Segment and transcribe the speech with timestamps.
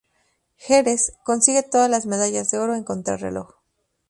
[0.57, 3.53] Jerez: Consigue todas las medallas de oro en contrarreloj.